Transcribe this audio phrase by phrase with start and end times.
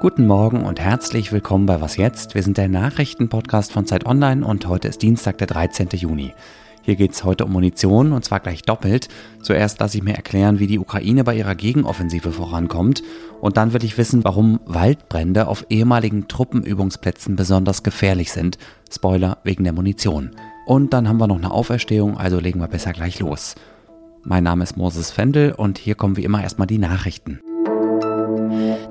[0.00, 2.36] Guten Morgen und herzlich willkommen bei Was jetzt?
[2.36, 5.88] Wir sind der Nachrichtenpodcast von Zeit Online und heute ist Dienstag, der 13.
[5.90, 6.34] Juni.
[6.82, 9.08] Hier geht es heute um Munition und zwar gleich doppelt.
[9.42, 13.02] Zuerst lasse ich mir erklären, wie die Ukraine bei ihrer Gegenoffensive vorankommt
[13.40, 18.56] und dann will ich wissen, warum Waldbrände auf ehemaligen Truppenübungsplätzen besonders gefährlich sind.
[18.88, 20.30] Spoiler wegen der Munition.
[20.64, 23.56] Und dann haben wir noch eine Auferstehung, also legen wir besser gleich los.
[24.22, 27.40] Mein Name ist Moses Fendel und hier kommen wie immer erstmal die Nachrichten.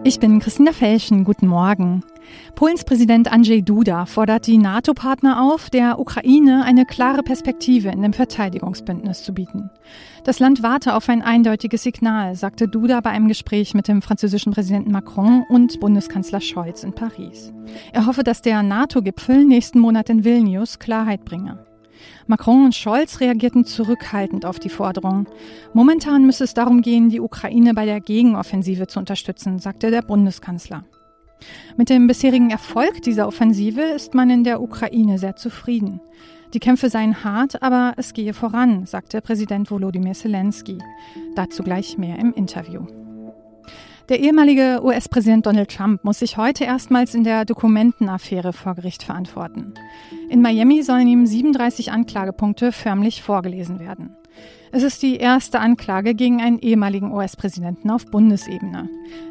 [0.04, 1.24] Ich bin Christina Felschen.
[1.24, 2.04] Guten Morgen.
[2.56, 8.14] Polens Präsident Andrzej Duda fordert die NATO-Partner auf, der Ukraine eine klare Perspektive in dem
[8.14, 9.70] Verteidigungsbündnis zu bieten.
[10.24, 14.54] Das Land warte auf ein eindeutiges Signal, sagte Duda bei einem Gespräch mit dem französischen
[14.54, 17.54] Präsidenten Macron und Bundeskanzler Scholz in Paris.
[17.92, 21.67] Er hoffe, dass der NATO-Gipfel nächsten Monat in Vilnius Klarheit bringe.
[22.28, 25.28] Macron und Scholz reagierten zurückhaltend auf die Forderung.
[25.74, 30.84] Momentan müsse es darum gehen, die Ukraine bei der Gegenoffensive zu unterstützen, sagte der Bundeskanzler.
[31.78, 36.02] Mit dem bisherigen Erfolg dieser Offensive ist man in der Ukraine sehr zufrieden.
[36.54, 40.78] Die Kämpfe seien hart, aber es gehe voran, sagte Präsident Volodymyr Zelensky.
[41.36, 43.07] Dazu gleich mehr im Interview.
[44.10, 49.74] Der ehemalige US-Präsident Donald Trump muss sich heute erstmals in der Dokumentenaffäre vor Gericht verantworten.
[50.30, 54.16] In Miami sollen ihm 37 Anklagepunkte förmlich vorgelesen werden.
[54.72, 58.90] Es ist die erste Anklage gegen einen ehemaligen US-Präsidenten auf Bundesebene.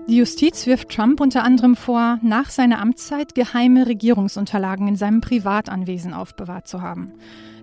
[0.08, 6.12] Die Justiz wirft Trump unter anderem vor, nach seiner Amtszeit geheime Regierungsunterlagen in seinem Privatanwesen
[6.12, 7.12] aufbewahrt zu haben.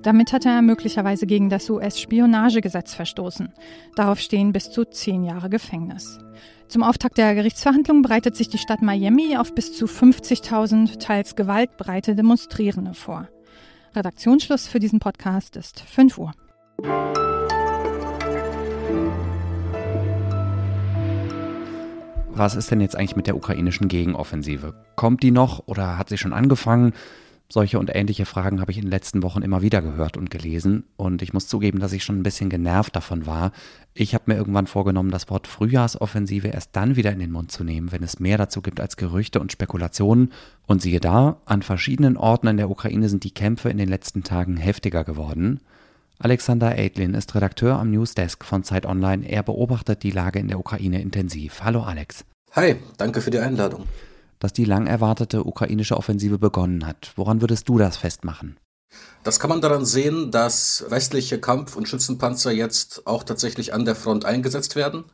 [0.01, 3.53] Damit hat er möglicherweise gegen das US-Spionagegesetz verstoßen.
[3.95, 6.19] Darauf stehen bis zu zehn Jahre Gefängnis.
[6.67, 12.15] Zum Auftakt der Gerichtsverhandlung bereitet sich die Stadt Miami auf bis zu 50.000 teils gewaltbereite
[12.15, 13.27] Demonstrierende vor.
[13.95, 16.33] Redaktionsschluss für diesen Podcast ist 5 Uhr.
[22.35, 24.73] Was ist denn jetzt eigentlich mit der ukrainischen Gegenoffensive?
[24.95, 26.93] Kommt die noch oder hat sie schon angefangen?
[27.49, 30.85] Solche und ähnliche Fragen habe ich in den letzten Wochen immer wieder gehört und gelesen.
[30.95, 33.51] Und ich muss zugeben, dass ich schon ein bisschen genervt davon war.
[33.93, 37.63] Ich habe mir irgendwann vorgenommen, das Wort Frühjahrsoffensive erst dann wieder in den Mund zu
[37.63, 40.31] nehmen, wenn es mehr dazu gibt als Gerüchte und Spekulationen.
[40.65, 44.23] Und siehe da, an verschiedenen Orten in der Ukraine sind die Kämpfe in den letzten
[44.23, 45.59] Tagen heftiger geworden.
[46.17, 49.27] Alexander Eidlin ist Redakteur am Newsdesk von Zeit Online.
[49.27, 51.61] Er beobachtet die Lage in der Ukraine intensiv.
[51.63, 52.25] Hallo Alex.
[52.53, 53.85] Hi, danke für die Einladung
[54.43, 57.13] dass die lang erwartete ukrainische Offensive begonnen hat.
[57.15, 58.59] Woran würdest du das festmachen?
[59.23, 63.95] Das kann man daran sehen, dass westliche Kampf- und Schützenpanzer jetzt auch tatsächlich an der
[63.95, 65.05] Front eingesetzt werden.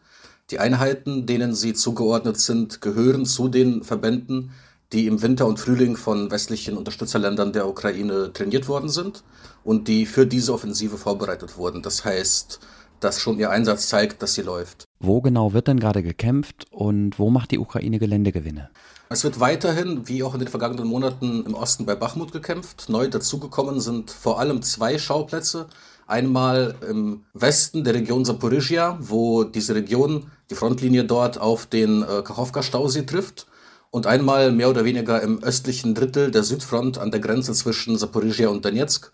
[0.50, 4.50] Die Einheiten, denen sie zugeordnet sind, gehören zu den Verbänden,
[4.94, 9.24] die im Winter und Frühling von westlichen Unterstützerländern der Ukraine trainiert worden sind
[9.64, 11.84] und die für diese Offensive vorbereitet wurden.
[11.84, 12.60] Das heißt,
[13.04, 14.86] dass schon ihr Einsatz zeigt, dass sie läuft.
[15.00, 18.70] Wo genau wird denn gerade gekämpft und wo macht die Ukraine Geländegewinne?
[19.12, 22.90] Es wird weiterhin, wie auch in den vergangenen Monaten, im Osten bei Bachmut gekämpft.
[22.90, 25.66] Neu dazugekommen sind vor allem zwei Schauplätze.
[26.06, 32.22] Einmal im Westen der Region Saporizhia, wo diese Region, die Frontlinie dort auf den äh,
[32.22, 33.48] Kachowka-Stausee trifft.
[33.90, 38.50] Und einmal mehr oder weniger im östlichen Drittel der Südfront an der Grenze zwischen Saporizhia
[38.50, 39.12] und Donetsk.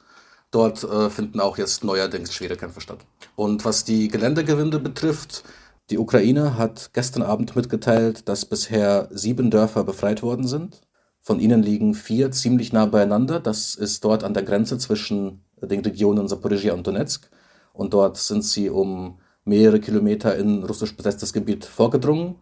[0.56, 3.00] Dort äh, finden auch jetzt neuerdings schwere Kämpfe statt.
[3.36, 5.44] Und was die Geländegewinde betrifft,
[5.90, 10.80] die Ukraine hat gestern Abend mitgeteilt, dass bisher sieben Dörfer befreit worden sind.
[11.20, 13.42] Von ihnen liegen vier ziemlich nah beieinander.
[13.42, 17.30] Das ist dort an der Grenze zwischen den Regionen Saporizhia und Donetsk.
[17.74, 22.36] Und dort sind sie um mehrere Kilometer in russisch besetztes Gebiet vorgedrungen.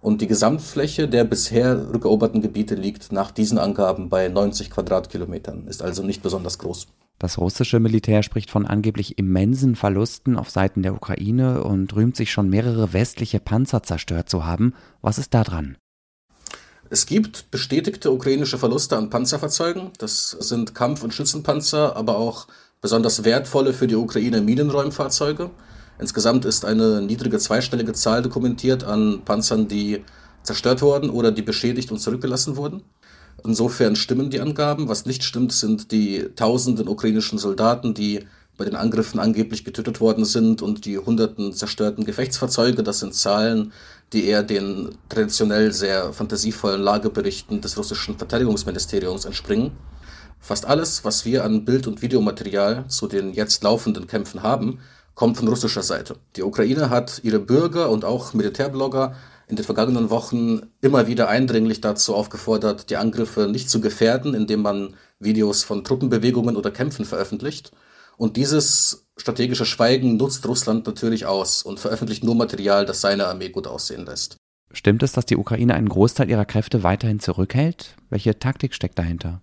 [0.00, 5.80] Und die Gesamtfläche der bisher rückeroberten Gebiete liegt nach diesen Angaben bei 90 Quadratkilometern, ist
[5.80, 6.88] also nicht besonders groß.
[7.22, 12.32] Das russische Militär spricht von angeblich immensen Verlusten auf Seiten der Ukraine und rühmt sich
[12.32, 14.74] schon mehrere westliche Panzer zerstört zu haben.
[15.02, 15.76] Was ist da dran?
[16.90, 19.92] Es gibt bestätigte ukrainische Verluste an Panzerfahrzeugen.
[19.98, 22.48] Das sind Kampf- und Schützenpanzer, aber auch
[22.80, 25.50] besonders wertvolle für die Ukraine Minenräumfahrzeuge.
[26.00, 30.02] Insgesamt ist eine niedrige zweistellige Zahl dokumentiert an Panzern, die
[30.42, 32.82] zerstört wurden oder die beschädigt und zurückgelassen wurden.
[33.44, 34.88] Insofern stimmen die Angaben.
[34.88, 38.20] Was nicht stimmt, sind die tausenden ukrainischen Soldaten, die
[38.56, 42.82] bei den Angriffen angeblich getötet worden sind und die hunderten zerstörten Gefechtsfahrzeuge.
[42.82, 43.72] Das sind Zahlen,
[44.12, 49.72] die eher den traditionell sehr fantasievollen Lageberichten des russischen Verteidigungsministeriums entspringen.
[50.38, 54.80] Fast alles, was wir an Bild- und Videomaterial zu den jetzt laufenden Kämpfen haben,
[55.14, 56.16] kommt von russischer Seite.
[56.36, 59.14] Die Ukraine hat ihre Bürger und auch Militärblogger
[59.48, 64.62] in den vergangenen Wochen immer wieder eindringlich dazu aufgefordert, die Angriffe nicht zu gefährden, indem
[64.62, 67.72] man Videos von Truppenbewegungen oder Kämpfen veröffentlicht.
[68.16, 73.50] Und dieses strategische Schweigen nutzt Russland natürlich aus und veröffentlicht nur Material, das seine Armee
[73.50, 74.36] gut aussehen lässt.
[74.72, 77.94] Stimmt es, dass die Ukraine einen Großteil ihrer Kräfte weiterhin zurückhält?
[78.08, 79.42] Welche Taktik steckt dahinter?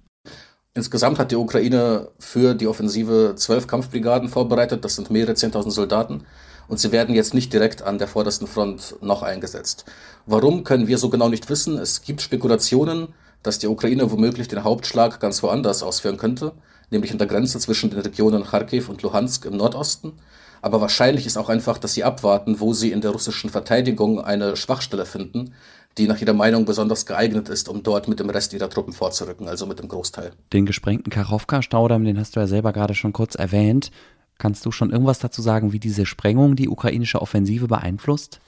[0.76, 4.86] Insgesamt hat die Ukraine für die Offensive zwölf Kampfbrigaden vorbereitet.
[4.86, 6.26] Das sind mehrere Zehntausend Soldaten.
[6.68, 9.86] Und sie werden jetzt nicht direkt an der vordersten Front noch eingesetzt.
[10.28, 11.80] Warum können wir so genau nicht wissen?
[11.80, 13.08] Es gibt Spekulationen,
[13.42, 16.52] dass die Ukraine womöglich den Hauptschlag ganz woanders ausführen könnte,
[16.92, 20.14] nämlich an der Grenze zwischen den Regionen Kharkiv und Luhansk im Nordosten.
[20.62, 24.56] Aber wahrscheinlich ist auch einfach, dass sie abwarten, wo sie in der russischen Verteidigung eine
[24.56, 25.54] Schwachstelle finden,
[25.98, 29.48] die nach ihrer Meinung besonders geeignet ist, um dort mit dem Rest ihrer Truppen vorzurücken,
[29.48, 30.32] also mit dem Großteil.
[30.54, 33.92] Den gesprengten Kachowka-Staudamm, den hast du ja selber gerade schon kurz erwähnt.
[34.38, 38.40] Kannst du schon irgendwas dazu sagen, wie diese Sprengung die ukrainische Offensive beeinflusst?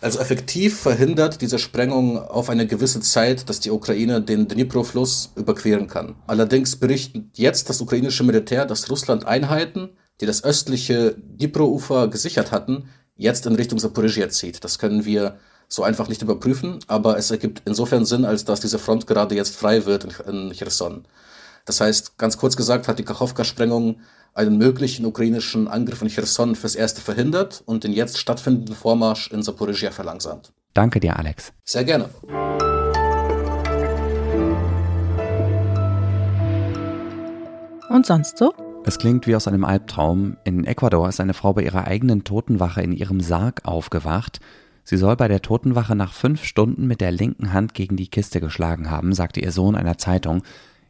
[0.00, 5.86] Also effektiv verhindert diese Sprengung auf eine gewisse Zeit, dass die Ukraine den Dnipro-Fluss überqueren
[5.86, 6.16] kann.
[6.26, 9.90] Allerdings berichtet jetzt das ukrainische Militär, dass Russland Einheiten,
[10.22, 14.62] die das östliche Dnipro-Ufer gesichert hatten, jetzt in Richtung Saporizhia zieht.
[14.62, 15.36] Das können wir
[15.66, 19.56] so einfach nicht überprüfen, aber es ergibt insofern Sinn, als dass diese Front gerade jetzt
[19.56, 21.04] frei wird in, Cherson.
[21.64, 24.00] Das heißt, ganz kurz gesagt, hat die Kachowka-Sprengung
[24.32, 29.42] einen möglichen ukrainischen Angriff in Cherson fürs Erste verhindert und den jetzt stattfindenden Vormarsch in
[29.42, 30.52] Saporizhia verlangsamt.
[30.72, 31.52] Danke dir, Alex.
[31.64, 32.08] Sehr gerne.
[37.90, 38.71] Und sonst so?
[38.84, 40.36] Es klingt wie aus einem Albtraum.
[40.42, 44.40] In Ecuador ist eine Frau bei ihrer eigenen Totenwache in ihrem Sarg aufgewacht.
[44.82, 48.40] Sie soll bei der Totenwache nach fünf Stunden mit der linken Hand gegen die Kiste
[48.40, 50.42] geschlagen haben, sagte ihr Sohn einer Zeitung.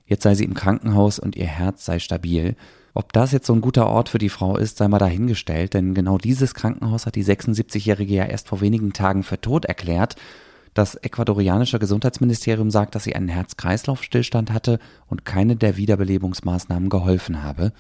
[0.06, 2.56] Jetzt sei sie im Krankenhaus und ihr Herz sei stabil.
[2.94, 5.92] Ob das jetzt so ein guter Ort für die Frau ist, sei mal dahingestellt, denn
[5.92, 10.16] genau dieses Krankenhaus hat die 76-Jährige ja erst vor wenigen Tagen für tot erklärt.
[10.74, 17.72] Das ecuadorianische Gesundheitsministerium sagt, dass sie einen Herz-Kreislauf-Stillstand hatte und keine der Wiederbelebungsmaßnahmen geholfen habe.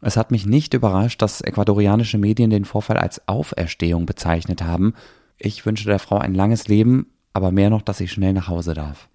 [0.00, 4.94] Es hat mich nicht überrascht, dass ecuadorianische Medien den Vorfall als Auferstehung bezeichnet haben.
[5.38, 8.74] Ich wünsche der Frau ein langes Leben, aber mehr noch, dass sie schnell nach Hause
[8.74, 9.08] darf.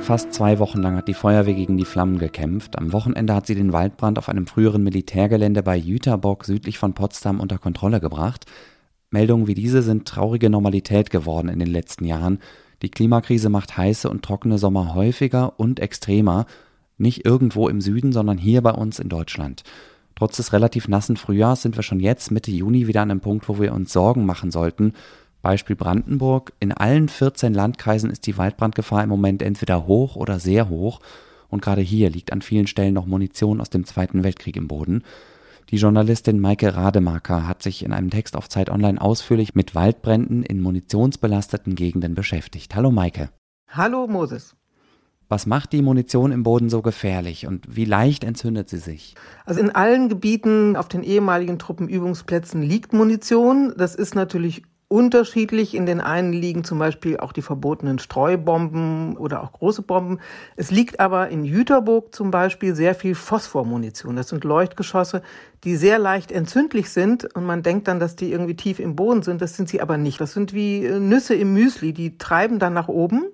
[0.00, 2.76] Fast zwei Wochen lang hat die Feuerwehr gegen die Flammen gekämpft.
[2.78, 7.38] Am Wochenende hat sie den Waldbrand auf einem früheren Militärgelände bei Jüterbock südlich von Potsdam
[7.38, 8.46] unter Kontrolle gebracht.
[9.10, 12.40] Meldungen wie diese sind traurige Normalität geworden in den letzten Jahren.
[12.82, 16.46] Die Klimakrise macht heiße und trockene Sommer häufiger und extremer.
[16.98, 19.62] Nicht irgendwo im Süden, sondern hier bei uns in Deutschland.
[20.16, 23.48] Trotz des relativ nassen Frühjahrs sind wir schon jetzt Mitte Juni wieder an einem Punkt,
[23.48, 24.94] wo wir uns Sorgen machen sollten.
[25.42, 26.52] Beispiel Brandenburg.
[26.60, 31.00] In allen 14 Landkreisen ist die Waldbrandgefahr im Moment entweder hoch oder sehr hoch.
[31.48, 35.02] Und gerade hier liegt an vielen Stellen noch Munition aus dem Zweiten Weltkrieg im Boden.
[35.70, 40.42] Die Journalistin Maike Rademacher hat sich in einem Text auf Zeit Online ausführlich mit Waldbränden
[40.42, 42.74] in munitionsbelasteten Gegenden beschäftigt.
[42.74, 43.30] Hallo Maike.
[43.68, 44.56] Hallo Moses.
[45.28, 49.14] Was macht die Munition im Boden so gefährlich und wie leicht entzündet sie sich?
[49.44, 53.72] Also in allen Gebieten auf den ehemaligen Truppenübungsplätzen liegt Munition.
[53.76, 55.74] Das ist natürlich unterschiedlich.
[55.74, 60.18] In den einen liegen zum Beispiel auch die verbotenen Streubomben oder auch große Bomben.
[60.56, 64.16] Es liegt aber in Jüterburg zum Beispiel sehr viel Phosphormunition.
[64.16, 65.22] Das sind Leuchtgeschosse,
[65.62, 69.22] die sehr leicht entzündlich sind und man denkt dann, dass die irgendwie tief im Boden
[69.22, 69.40] sind.
[69.40, 70.20] Das sind sie aber nicht.
[70.20, 71.92] Das sind wie äh, Nüsse im Müsli.
[71.92, 73.26] Die treiben dann nach oben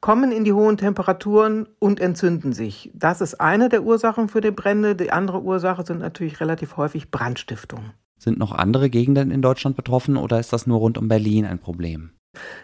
[0.00, 2.90] kommen in die hohen Temperaturen und entzünden sich.
[2.94, 4.94] Das ist eine der Ursachen für die Brände.
[4.94, 7.92] Die andere Ursache sind natürlich relativ häufig Brandstiftungen.
[8.18, 11.58] Sind noch andere Gegenden in Deutschland betroffen oder ist das nur rund um Berlin ein
[11.58, 12.10] Problem?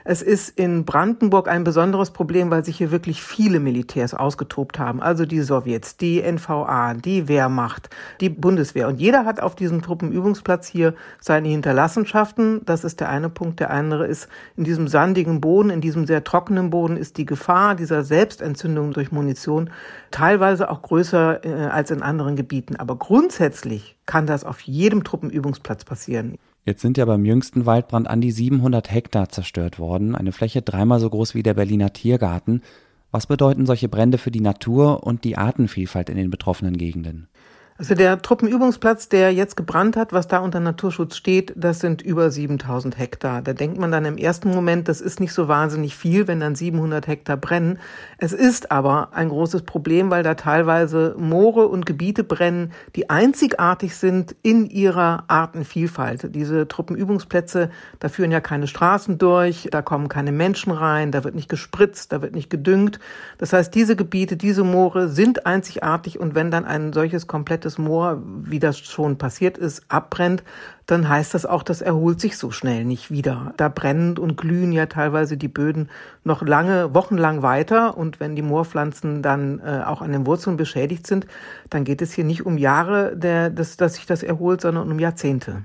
[0.04, 5.00] Es ist in Brandenburg ein besonderes Problem, weil sich hier wirklich viele Militärs ausgetobt haben.
[5.00, 7.88] Also die Sowjets, die NVA, die Wehrmacht,
[8.21, 8.88] die Bundeswehr.
[8.88, 12.61] Und jeder hat auf diesem Truppenübungsplatz hier seine Hinterlassenschaften.
[12.66, 13.61] Das ist der eine Punkt.
[13.61, 17.75] Der andere ist, in diesem sandigen Boden, in diesem sehr trockenen Boden ist die Gefahr
[17.75, 19.71] dieser Selbstentzündung durch Munition
[20.11, 22.76] teilweise auch größer äh, als in anderen Gebieten.
[22.76, 26.37] Aber grundsätzlich kann das auf jedem Truppenübungsplatz passieren.
[26.64, 30.99] Jetzt sind ja beim jüngsten Waldbrand an die 700 Hektar zerstört worden, eine Fläche dreimal
[30.99, 32.62] so groß wie der Berliner Tiergarten.
[33.11, 37.28] Was bedeuten solche Brände für die Natur und die Artenvielfalt in den betroffenen Gegenden?
[37.76, 42.30] Also der Truppenübungsplatz, der jetzt gebrannt hat, was da unter Naturschutz steht, das sind über
[42.30, 43.42] 7000 Hektar.
[43.42, 46.54] Da denkt man dann im ersten Moment, das ist nicht so wahnsinnig viel, wenn dann
[46.54, 47.80] 700 Hektar brennen.
[48.18, 53.96] Es ist aber ein großes Problem, weil da teilweise Moore und Gebiete brennen, die einzigartig
[53.96, 56.32] sind in ihrer Artenvielfalt.
[56.32, 61.34] Diese Truppenübungsplätze, da führen ja keine Straßen durch, da kommen keine Menschen rein, da wird
[61.34, 63.00] nicht gespritzt, da wird nicht gedüngt.
[63.38, 67.78] Das heißt, diese Gebiete, diese Moore sind einzigartig und wenn dann ein solches komplettes komplettes
[67.78, 70.42] Moor, wie das schon passiert ist, abbrennt,
[70.87, 73.54] dann heißt das auch, das erholt sich so schnell nicht wieder.
[73.56, 75.88] Da brennen und glühen ja teilweise die Böden
[76.25, 77.97] noch lange, wochenlang weiter.
[77.97, 81.26] Und wenn die Moorpflanzen dann äh, auch an den Wurzeln beschädigt sind,
[81.71, 84.99] dann geht es hier nicht um Jahre, der, dass, dass sich das erholt, sondern um
[84.99, 85.64] Jahrzehnte.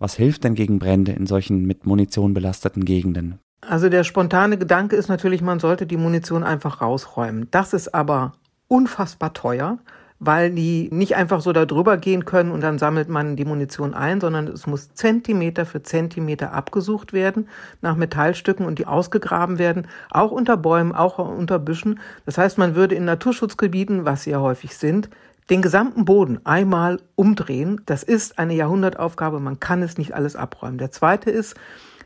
[0.00, 3.38] Was hilft denn gegen Brände in solchen mit Munition belasteten Gegenden?
[3.60, 7.48] Also der spontane Gedanke ist natürlich, man sollte die Munition einfach rausräumen.
[7.50, 8.32] Das ist aber
[8.68, 9.78] unfassbar teuer,
[10.20, 13.94] weil die nicht einfach so da drüber gehen können und dann sammelt man die Munition
[13.94, 17.48] ein, sondern es muss Zentimeter für Zentimeter abgesucht werden
[17.82, 22.00] nach Metallstücken und die ausgegraben werden, auch unter Bäumen, auch unter Büschen.
[22.26, 25.08] Das heißt, man würde in Naturschutzgebieten, was sie ja häufig sind,
[25.50, 27.80] den gesamten Boden einmal umdrehen.
[27.86, 30.78] Das ist eine Jahrhundertaufgabe, man kann es nicht alles abräumen.
[30.78, 31.54] Der zweite ist,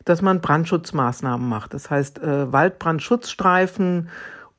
[0.04, 1.74] dass man Brandschutzmaßnahmen macht.
[1.74, 4.08] Das heißt, äh, Waldbrandschutzstreifen,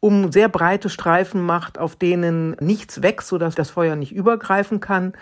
[0.03, 5.13] um sehr breite Streifen macht, auf denen nichts wächst, sodass das Feuer nicht übergreifen kann.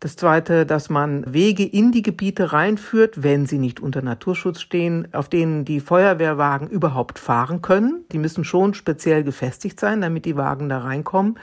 [0.00, 5.08] Das zweite, dass man Wege in die Gebiete reinführt, wenn sie nicht unter Naturschutz stehen,
[5.12, 8.04] auf denen die Feuerwehrwagen überhaupt fahren können.
[8.12, 11.38] Die müssen schon speziell gefestigt sein, damit die Wagen da reinkommen.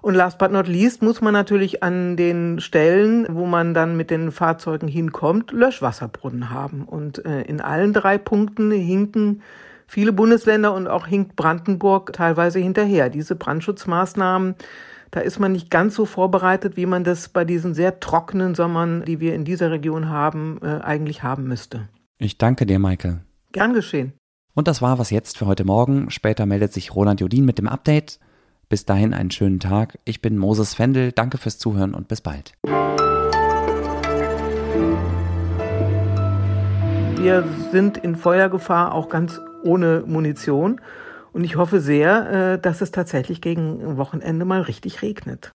[0.00, 4.08] Und last but not least muss man natürlich an den Stellen, wo man dann mit
[4.08, 6.84] den Fahrzeugen hinkommt, Löschwasserbrunnen haben.
[6.84, 9.42] Und äh, in allen drei Punkten hinken
[9.90, 13.10] viele Bundesländer und auch hinkt Brandenburg teilweise hinterher.
[13.10, 14.54] Diese Brandschutzmaßnahmen,
[15.10, 19.04] da ist man nicht ganz so vorbereitet, wie man das bei diesen sehr trockenen Sommern,
[19.04, 21.88] die wir in dieser Region haben, äh, eigentlich haben müsste.
[22.18, 23.20] Ich danke dir, Maike.
[23.50, 24.12] Gern geschehen.
[24.54, 26.10] Und das war was jetzt für heute Morgen.
[26.10, 28.20] Später meldet sich Roland Jodin mit dem Update.
[28.68, 29.98] Bis dahin einen schönen Tag.
[30.04, 31.10] Ich bin Moses Fendel.
[31.10, 32.52] Danke fürs Zuhören und bis bald.
[37.16, 40.80] Wir sind in Feuergefahr auch ganz ohne Munition.
[41.32, 45.48] Und ich hoffe sehr, äh, dass es tatsächlich gegen Wochenende mal richtig regnet.